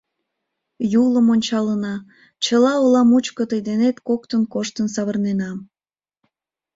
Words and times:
Юлым 1.01 1.27
ончалына, 1.33 1.95
чыла 2.43 2.73
ола 2.83 3.01
мучко 3.09 3.43
тый 3.49 3.61
денет 3.67 3.97
коктын 4.07 4.41
коштын 4.53 4.87
савырнена. 4.95 5.51